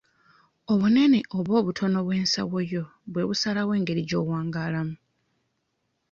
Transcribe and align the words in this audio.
Obunene 0.71 1.19
oba 1.37 1.51
obutono 1.59 1.97
bw'ensawo 2.05 2.57
yo 2.73 2.83
bwe 3.11 3.27
busalawo 3.27 3.71
engeri 3.77 4.01
gy'owangaalamu. 4.09 4.95